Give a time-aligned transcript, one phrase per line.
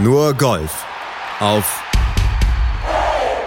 [0.00, 0.84] Nur Golf
[1.40, 1.82] auf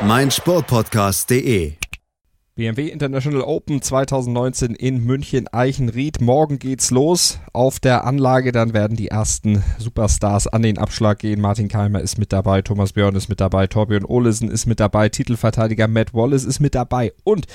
[0.05, 1.75] meinsportpodcast.de.
[2.55, 6.19] BMW International Open 2019 in München Eichenried.
[6.19, 8.51] Morgen geht's los auf der Anlage.
[8.51, 11.39] Dann werden die ersten Superstars an den Abschlag gehen.
[11.39, 15.07] Martin Keimer ist mit dabei, Thomas Björn ist mit dabei, Torbjörn Olesen ist mit dabei,
[15.07, 17.47] Titelverteidiger Matt Wallace ist mit dabei und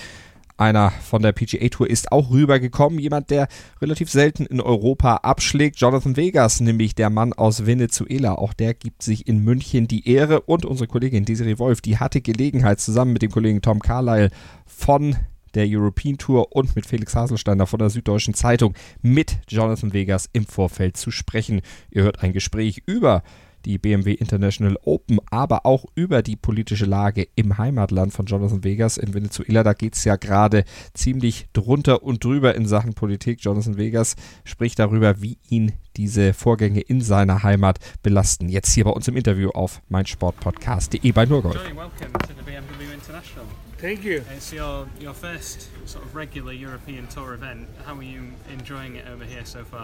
[0.56, 2.98] einer von der PGA Tour ist auch rübergekommen.
[2.98, 3.48] Jemand, der
[3.80, 5.78] relativ selten in Europa abschlägt.
[5.78, 8.36] Jonathan Vegas, nämlich der Mann aus Venezuela.
[8.36, 10.40] Auch der gibt sich in München die Ehre.
[10.42, 14.30] Und unsere Kollegin Desiree Wolf, die hatte Gelegenheit, zusammen mit dem Kollegen Tom Carlyle
[14.64, 15.16] von
[15.54, 20.46] der European Tour und mit Felix Haselsteiner von der Süddeutschen Zeitung mit Jonathan Vegas im
[20.46, 21.62] Vorfeld zu sprechen.
[21.90, 23.22] Ihr hört ein Gespräch über
[23.66, 28.96] die BMW International Open, aber auch über die politische Lage im Heimatland von Jonathan Vegas
[28.96, 29.62] in Venezuela.
[29.64, 33.40] Da geht es ja gerade ziemlich drunter und drüber in Sachen Politik.
[33.42, 38.48] Jonathan Vegas spricht darüber, wie ihn diese Vorgänge in seiner Heimat belasten.
[38.48, 41.60] Jetzt hier bei uns im Interview auf meinsportpodcast.de bei Nurgolf.
[43.78, 44.22] Thank you.
[44.34, 47.68] It's your your first sort of regular European Tour event.
[47.84, 49.82] How are you enjoying it over here so far?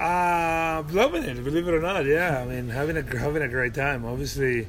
[0.00, 2.06] Uh, loving it, believe it or not.
[2.06, 4.06] Yeah, I mean, having a having a great time.
[4.06, 4.66] Obviously,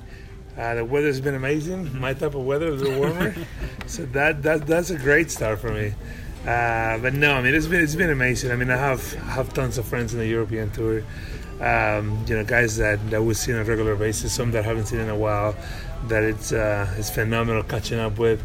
[0.58, 1.86] uh, the weather's been amazing.
[1.86, 2.00] Mm-hmm.
[2.02, 3.34] My type of weather, a little warmer,
[3.88, 5.94] so that that that's a great start for me.
[6.42, 8.52] Uh, but no, I mean, it's been it's been amazing.
[8.52, 11.02] I mean, I have have tons of friends in the European tour.
[11.62, 14.34] Um, you know, guys that that we see on a regular basis.
[14.34, 15.56] Some that I haven't seen in a while.
[16.10, 18.44] That it's uh, it's phenomenal catching up with.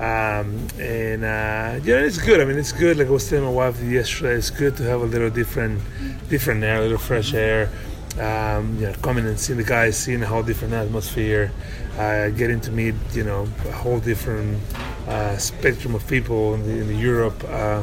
[0.00, 2.40] Um, and uh, yeah, it's good.
[2.40, 2.96] I mean, it's good.
[2.96, 5.82] Like I was telling my wife yesterday, it's good to have a little different,
[6.30, 7.68] different air, a little fresh air.
[8.18, 11.52] Um, you know, coming and seeing the guys, seeing a whole different atmosphere,
[11.98, 14.58] uh, getting to meet you know a whole different
[15.06, 17.44] uh, spectrum of people in, the, in the Europe.
[17.46, 17.82] Uh,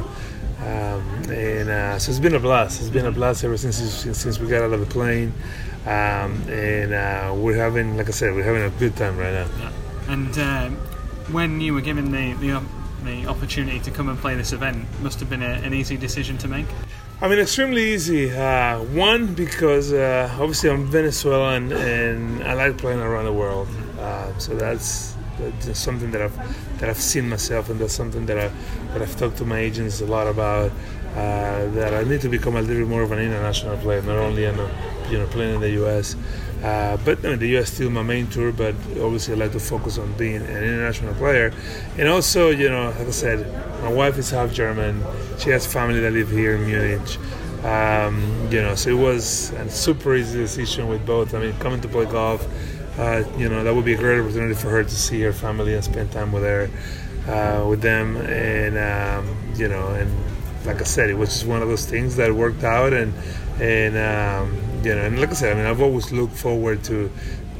[0.59, 2.81] um, and uh, so it's been a blast.
[2.81, 5.31] It's been a blast ever since since we got out of the plane,
[5.85, 9.47] um, and uh, we're having, like I said, we're having a good time right now.
[9.59, 10.13] Yeah.
[10.13, 10.96] And um,
[11.31, 12.61] when you were given the, the,
[13.03, 16.37] the opportunity to come and play this event, must have been a, an easy decision
[16.39, 16.65] to make.
[17.19, 18.31] I mean, extremely easy.
[18.31, 23.67] Uh, one because uh, obviously I'm Venezuelan and I like playing around the world,
[23.99, 28.37] uh, so that's, that's something that I've that I've seen myself, and that's something that
[28.37, 28.51] I
[28.93, 30.71] that I've talked to my agents a lot about.
[31.15, 34.17] Uh, that I need to become a little bit more of an international player, not
[34.17, 34.55] only in
[35.09, 36.15] you know playing in the U.S.
[36.63, 37.71] Uh, but I mean, the U.S.
[37.71, 41.53] still my main tour, but obviously I like to focus on being an international player.
[41.97, 43.45] And also, you know, like I said,
[43.83, 45.03] my wife is half German.
[45.37, 47.17] She has family that live here in Munich.
[47.63, 51.33] Um, you know, so it was a super easy decision with both.
[51.33, 52.47] I mean, coming to play golf,
[52.97, 55.75] uh, you know, that would be a great opportunity for her to see her family
[55.75, 56.69] and spend time with her,
[57.27, 60.11] uh, with them, and um, you know, and
[60.65, 63.13] like I said, it was just one of those things that worked out, and
[63.59, 67.11] and um, you know, and like I said, I mean, I've always looked forward to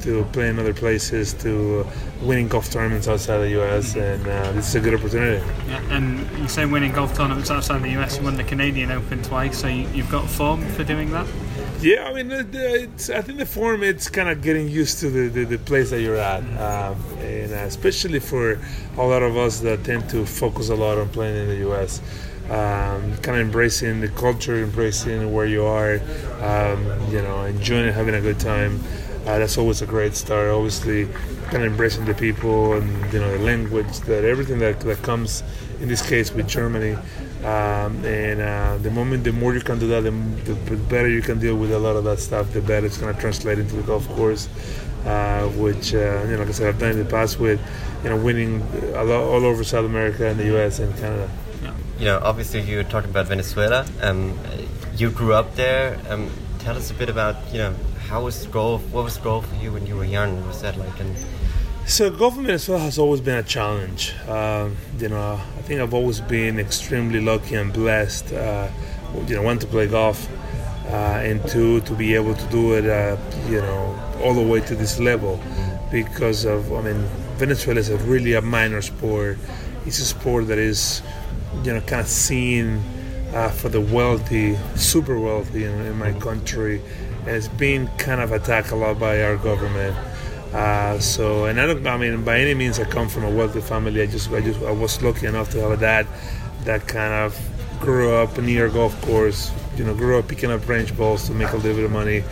[0.01, 1.85] to playing other places, to
[2.21, 5.43] winning golf tournaments outside the U.S., and uh, this is a good opportunity.
[5.67, 8.17] Yeah, and you say winning golf tournaments outside the U.S.
[8.17, 11.27] You won the Canadian Open twice, so you, have got form for doing that.
[11.81, 15.27] Yeah, I mean, it's, I think the form it's kind of getting used to the,
[15.29, 18.59] the, the place that you're at, um, and uh, especially for
[18.97, 22.01] a lot of us that tend to focus a lot on playing in the U.S
[22.49, 25.99] um, kind of embracing the culture, embracing where you are,
[26.41, 28.79] um, you know, enjoying it, having a good time.
[29.25, 30.49] Uh, that's always a great start.
[30.49, 31.05] Obviously,
[31.45, 35.43] kind of embracing the people and you know the language, that everything that, that comes
[35.81, 36.95] in this case with Germany.
[37.43, 40.11] Um, and uh, the moment, the more you can do that, the,
[40.53, 42.51] the, better you can deal with a lot of that stuff.
[42.51, 44.49] The better it's going to translate into the golf course.
[45.05, 47.61] Uh, which, uh, you know, like I said, I've done in the past with,
[48.03, 48.61] you know, winning
[48.93, 50.79] all, all over South America and the U.S.
[50.79, 51.29] and Canada
[51.99, 53.85] you know, obviously you're talking about Venezuela.
[54.01, 54.37] Um,
[54.95, 55.99] you grew up there.
[56.09, 57.73] Um, tell us a bit about, you know,
[58.07, 58.83] how was golf?
[58.91, 60.45] What was golf for you when you were young?
[60.47, 60.93] Was that like?
[61.85, 64.13] So golf in Venezuela has always been a challenge.
[64.27, 68.33] Um, you know, I think I've always been extremely lucky and blessed.
[68.33, 68.69] Uh,
[69.25, 70.27] you know, one to play golf,
[70.87, 72.85] uh, and two to be able to do it.
[72.85, 73.17] Uh,
[73.49, 75.39] you know, all the way to this level,
[75.91, 77.07] because of I mean,
[77.37, 79.37] Venezuela is a really a minor sport.
[79.85, 81.01] It's a sport that is
[81.63, 82.81] you know, kind of seen
[83.33, 86.81] uh, for the wealthy, super wealthy in, in, my country,
[87.25, 89.95] it's been kind of attacked a lot by our government.
[90.53, 93.61] Uh, so, and I don't, I mean, by any means, I come from a wealthy
[93.61, 94.01] family.
[94.01, 96.07] I just, I just, I was lucky enough to have a dad
[96.63, 97.37] that kind of
[97.79, 99.51] grew up near a golf course.
[99.75, 102.23] You know, grew up picking up range balls to make a little bit of money,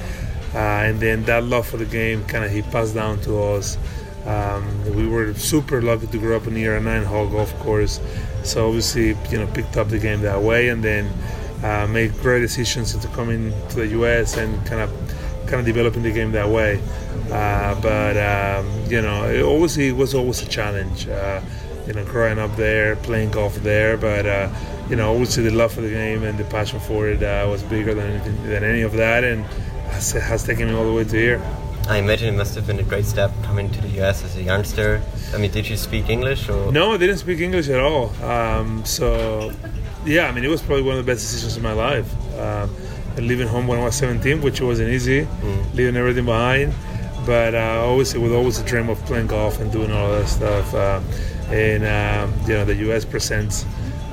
[0.54, 3.78] uh, and then that love for the game kind of he passed down to us.
[4.26, 8.00] Um, we were super lucky to grow up near a nine-hole golf course,
[8.44, 11.12] so obviously, you know, picked up the game that way, and then
[11.64, 14.38] uh, made great decisions into coming to the U.S.
[14.38, 14.92] and kind of
[15.48, 16.82] kind of developing the game that way.
[17.32, 21.08] Uh, but um, you know, it it was always a challenge.
[21.08, 21.42] Uh,
[21.88, 24.50] you know, growing up there, playing golf there, but uh,
[24.90, 27.64] you know, obviously the love for the game and the passion for it uh, was
[27.64, 29.44] bigger than than any of that, and
[29.92, 31.65] has, has taken me all the way to here.
[31.88, 34.42] I imagine it must have been a great step coming to the US as a
[34.42, 35.02] youngster.
[35.34, 36.72] I mean, did you speak English or?
[36.72, 38.10] No, I didn't speak English at all.
[38.24, 39.52] Um, so,
[40.04, 42.10] yeah, I mean, it was probably one of the best decisions of my life.
[42.40, 42.76] Um,
[43.18, 45.76] leaving home when I was 17, which wasn't easy, Mm.
[45.76, 46.74] leaving everything behind.
[47.26, 50.28] But uh, always, it was always a dream of playing golf and doing all that
[50.28, 50.74] stuff.
[50.74, 51.00] Uh,
[51.52, 53.06] and um, you know, the U.S.
[53.06, 53.64] presents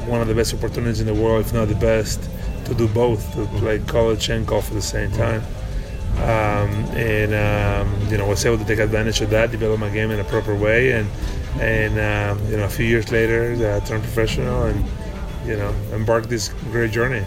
[0.07, 2.21] one of the best opportunities in the world, if not the best,
[2.67, 5.43] to do both, to play college and golf at the same time.
[6.23, 10.11] Um, and um, you know, was able to take advantage of that, develop my game
[10.11, 11.09] in a proper way, and
[11.61, 14.85] and um, you know, a few years later, I turned professional, and
[15.47, 17.25] you know, embarked this great journey.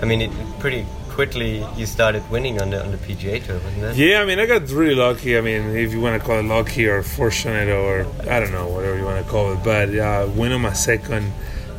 [0.00, 3.84] I mean, it pretty quickly you started winning on the on the PGA tour, wasn't
[3.84, 3.96] it?
[3.96, 5.36] Yeah, I mean, I got really lucky.
[5.36, 8.68] I mean, if you want to call it lucky or fortunate or I don't know,
[8.68, 9.62] whatever you want to call it.
[9.62, 11.30] But uh, winning my second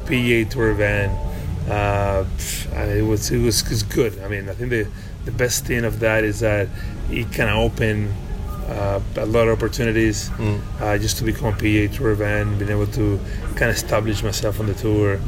[0.05, 1.11] PGA Tour event,
[1.69, 2.23] uh,
[2.75, 4.19] I- it was it was, it was good.
[4.21, 4.87] I mean, I think the
[5.25, 6.67] the best thing of that is that
[7.09, 8.13] it kind of opened
[8.69, 10.59] uh, a lot of opportunities Mm.
[10.81, 13.19] uh, just to become a PGA Tour event, being able to
[13.55, 15.19] kind of establish myself on the tour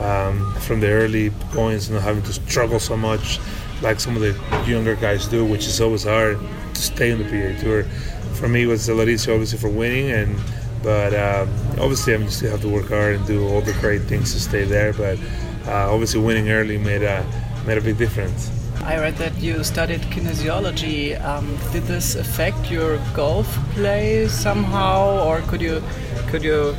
[0.00, 3.38] um, from the early points, not having to struggle so much
[3.82, 4.34] like some of the
[4.70, 6.38] younger guys do, which is always hard
[6.74, 7.84] to stay on the PGA Tour.
[8.34, 10.38] For me, it was a lot easier, obviously, for winning, and
[10.82, 11.48] but um,
[11.80, 14.64] obviously, I'm still have to work hard and do all the great things to stay
[14.64, 14.92] there.
[14.92, 15.18] But
[15.66, 17.24] uh, obviously, winning early made a
[17.66, 18.50] made a big difference.
[18.84, 21.22] I read that you studied kinesiology.
[21.24, 25.82] Um, did this affect your golf play somehow, or could you
[26.28, 26.74] could you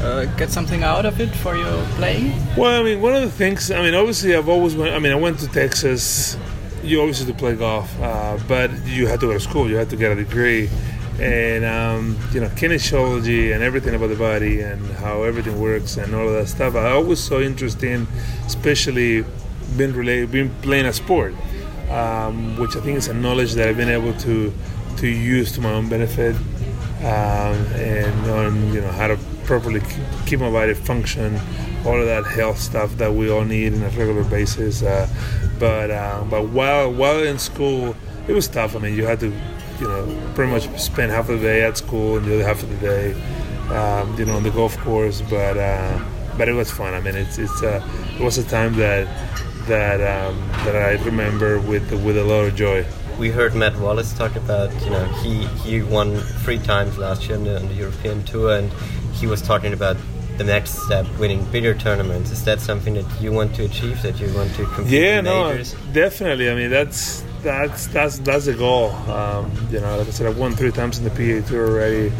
[0.00, 2.32] uh, get something out of it for your playing?
[2.56, 5.12] Well, I mean, one of the things, I mean, obviously, I've always went, I mean,
[5.12, 6.36] I went to Texas,
[6.82, 9.90] you obviously to play golf, uh, but you had to go to school, you had
[9.90, 10.68] to get a degree.
[11.18, 16.14] And, um, you know, kinesiology and everything about the body and how everything works and
[16.14, 18.06] all of that stuff, I always so interesting,
[18.44, 19.24] especially
[19.76, 21.34] being related, being playing a sport,
[21.90, 24.52] um, which I think is a knowledge that I've been able to,
[24.98, 26.36] to use to my own benefit
[27.00, 31.38] um, and on you know how to properly keep, keep my body function,
[31.84, 34.82] all of that health stuff that we all need on a regular basis.
[34.82, 35.06] Uh,
[35.58, 37.94] but uh, but while while in school,
[38.26, 38.74] it was tough.
[38.74, 39.26] I mean, you had to
[39.80, 42.62] you know pretty much spend half of the day at school and the other half
[42.62, 43.12] of the day
[43.70, 45.20] um, you know on the golf course.
[45.20, 46.02] But uh,
[46.38, 46.94] but it was fun.
[46.94, 47.86] I mean, it's it's uh,
[48.18, 49.06] it was a time that
[49.66, 52.84] that um, that I remember with with a lot of joy.
[53.18, 57.38] We heard Matt Wallace talk about, you know, he he won three times last year
[57.38, 58.70] on the, on the European tour, and
[59.14, 59.96] he was talking about
[60.36, 62.30] the next step, winning bigger tournaments.
[62.30, 64.02] Is that something that you want to achieve?
[64.02, 65.74] That you want to compete Yeah, in no, majors?
[65.94, 66.50] definitely.
[66.50, 68.90] I mean, that's that's that's that's the goal.
[69.10, 72.12] Um, you know, like I said, I've won three times in the PGA Tour already,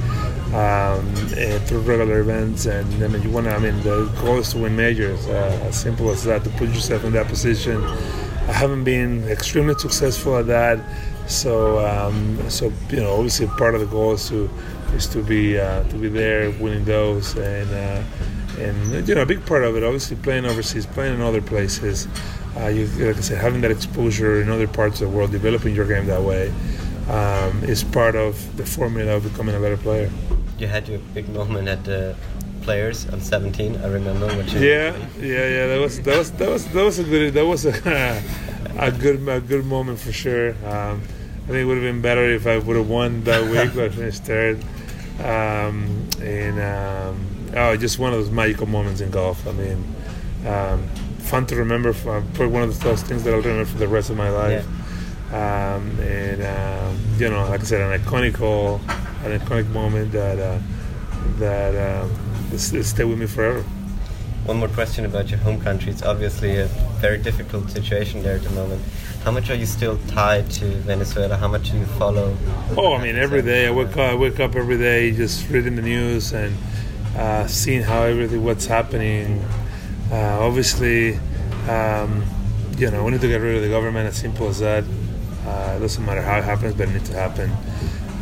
[0.57, 1.07] um,
[1.37, 2.65] and through regular events.
[2.65, 3.55] And mean, you want to.
[3.55, 5.27] I mean, the goal is to win majors.
[5.27, 6.45] Uh, as simple as that.
[6.45, 7.85] To put yourself in that position.
[7.85, 10.79] I haven't been extremely successful at that.
[11.29, 14.49] So, um, so you know, obviously, part of the goal is to
[14.95, 18.03] is to be uh, to be there, winning those, and uh,
[18.59, 22.09] and you know, a big part of it, obviously, playing overseas, playing in other places.
[22.57, 25.75] Uh, you, like I said, having that exposure in other parts of the world, developing
[25.75, 26.49] your game that way,
[27.11, 30.11] um, is part of the formula of becoming a better player.
[30.59, 32.17] You had your big moment at the
[32.63, 33.77] Players on 17.
[33.77, 34.59] I remember you.
[34.59, 35.67] Yeah, yeah, yeah.
[35.69, 37.71] That was that was that was that was a good that was a
[38.77, 40.51] a good a good moment for sure.
[40.67, 41.01] Um,
[41.45, 43.85] I think it would have been better if I would have won that week, but
[43.85, 44.59] I finished third.
[45.21, 49.47] Um, and um, oh, just one of those magical moments in golf.
[49.47, 49.95] I mean,
[50.45, 51.93] um, fun to remember.
[51.93, 54.67] For, probably one of those things that I'll remember for the rest of my life.
[55.33, 58.81] Um, and um, you know, like I said, an iconic hole,
[59.25, 60.59] an iconic moment that uh,
[61.39, 63.63] that um, stay with me forever.
[64.45, 65.91] One more question about your home country.
[65.91, 66.67] It's obviously a
[67.01, 68.81] very difficult situation there at the moment.
[69.25, 71.37] How much are you still tied to Venezuela?
[71.37, 72.37] How much do you follow?
[72.77, 75.75] Oh, I mean, every day I wake up, I wake up every day just reading
[75.75, 76.57] the news and
[77.17, 79.45] uh, seeing how everything, what's happening.
[80.13, 81.19] Uh, obviously,
[81.69, 82.25] um,
[82.79, 84.07] you know, we need to get rid of the government.
[84.07, 84.85] As simple as that.
[85.45, 87.51] Uh, it doesn't matter how it happens, but it needs to happen.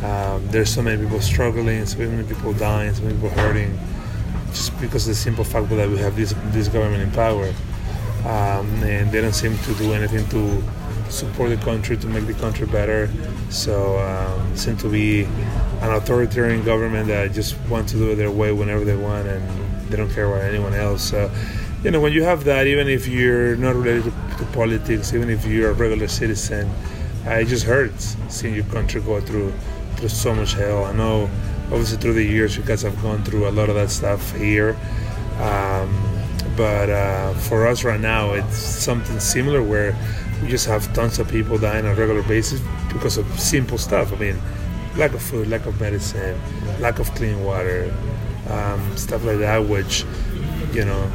[0.03, 3.77] Um, there's so many people struggling, so many people dying, so many people hurting,
[4.49, 7.53] just because of the simple fact that we have this this government in power,
[8.25, 10.63] um, and they don't seem to do anything to
[11.09, 13.09] support the country to make the country better.
[13.49, 15.23] So um, it seems to be
[15.81, 19.89] an authoritarian government that just want to do it their way whenever they want, and
[19.89, 21.03] they don't care about anyone else.
[21.03, 21.31] So,
[21.83, 25.29] you know, when you have that, even if you're not related to, to politics, even
[25.29, 26.69] if you're a regular citizen,
[27.25, 29.53] uh, it just hurts seeing your country go through
[29.97, 30.85] through so much hell.
[30.85, 31.29] I know,
[31.65, 34.77] obviously, through the years, you guys have gone through a lot of that stuff here.
[35.39, 36.15] Um,
[36.55, 39.95] but uh, for us right now, it's something similar where
[40.41, 42.61] we just have tons of people dying on a regular basis
[42.91, 44.13] because of simple stuff.
[44.13, 44.39] I mean,
[44.95, 46.39] lack of food, lack of medicine,
[46.79, 47.93] lack of clean water,
[48.49, 50.05] um, stuff like that, which,
[50.73, 51.11] you know,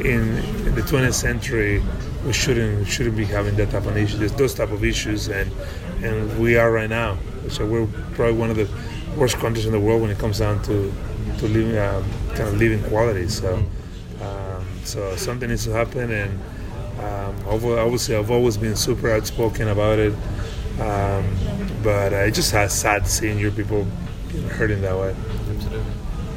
[0.00, 1.82] in, in the 20th century,
[2.24, 5.50] we shouldn't shouldn't be having that type of issues, those type of issues, and
[6.04, 7.18] and we are right now.
[7.48, 8.68] So we're probably one of the
[9.16, 10.92] worst countries in the world when it comes down to
[11.38, 13.28] to living uh, kind of living quality.
[13.28, 13.62] So
[14.20, 16.40] um, so something needs to happen, and
[17.00, 20.14] um, obviously I've always been super outspoken about it.
[20.80, 21.24] Um,
[21.82, 23.84] but it just has sad seeing your people
[24.50, 25.14] hurting that way.
[25.50, 25.84] Absolutely.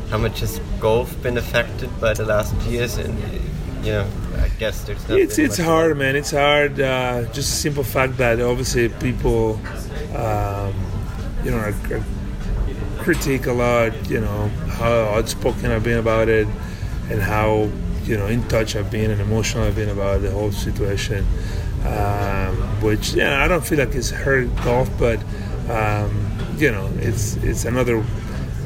[0.10, 2.98] How much has golf been affected by the last years?
[2.98, 3.18] And
[3.88, 6.16] you know, I guess there's not it's it's hard, man.
[6.16, 6.80] It's hard.
[6.80, 9.60] Uh, just a simple fact that obviously people,
[10.16, 10.74] um,
[11.44, 12.04] you know, are, are
[13.00, 14.10] critique a lot.
[14.10, 16.48] You know how outspoken I've been about it,
[17.10, 17.70] and how
[18.04, 21.26] you know in touch I've been and emotional I've been about the whole situation.
[21.86, 25.20] Um, which yeah, I don't feel like it's hurt golf, but
[25.70, 26.12] um,
[26.58, 28.04] you know, it's it's another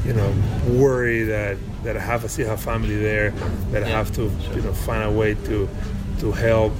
[0.04, 0.32] you know
[0.68, 2.24] worry that that I have.
[2.24, 3.30] I still have family there
[3.70, 5.68] that I have to you know find a way to
[6.20, 6.72] to help.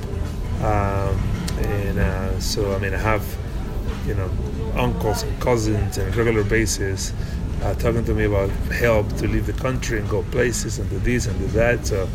[0.62, 1.18] Um,
[1.58, 3.24] and uh, so I mean I have
[4.06, 4.30] you know
[4.76, 7.12] uncles and cousins on a regular basis
[7.62, 10.98] uh, talking to me about help to leave the country and go places and do
[10.98, 11.86] this and do that.
[11.86, 12.06] So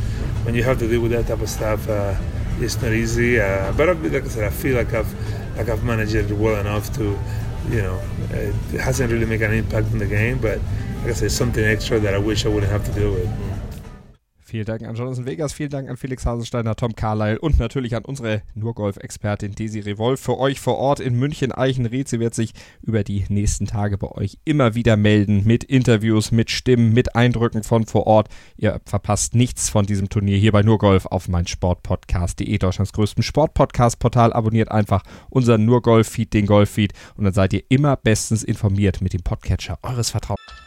[0.43, 2.15] when you have to deal with that type of stuff, uh,
[2.59, 3.39] it's not easy.
[3.39, 5.13] Uh, but like I said, I feel like I've
[5.57, 7.17] like I've managed it well enough to,
[7.69, 7.99] you know,
[8.31, 10.37] it hasn't really made an impact on the game.
[10.39, 10.59] But
[11.03, 13.29] like I said, something extra that I wish I wouldn't have to deal with.
[14.47, 18.05] Vielen Dank an Jonathan Vegas, vielen Dank an Felix Hasensteiner, Tom Carlyle und natürlich an
[18.05, 22.07] unsere Nurgolf-Expertin Desiree Wolf für euch vor Ort in München Eichenried.
[22.07, 26.49] Sie wird sich über die nächsten Tage bei euch immer wieder melden mit Interviews, mit
[26.49, 28.29] Stimmen, mit Eindrücken von vor Ort.
[28.55, 34.31] Ihr verpasst nichts von diesem Turnier hier bei Nurgolf auf meinsportpodcast.de, Deutschlands größten Sportpodcast-Portal.
[34.31, 39.23] Abonniert einfach unseren Nurgolf-Feed, den Golf-Feed und dann seid ihr immer bestens informiert mit dem
[39.23, 40.66] Podcatcher eures Vertrauens.